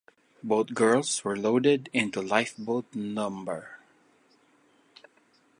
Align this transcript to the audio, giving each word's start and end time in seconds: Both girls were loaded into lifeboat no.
Both 0.41 0.73
girls 0.73 1.23
were 1.23 1.37
loaded 1.37 1.87
into 1.93 2.23
lifeboat 2.23 2.95
no. 2.95 3.67